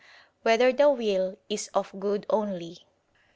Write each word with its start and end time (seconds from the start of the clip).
1] 0.41 0.53
Whether 0.53 0.73
the 0.73 0.89
Will 0.89 1.37
Is 1.47 1.67
of 1.75 1.93
Good 1.99 2.25
Only? 2.27 2.87